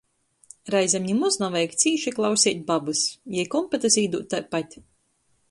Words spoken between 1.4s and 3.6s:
navajag cīši klauseit babys— jei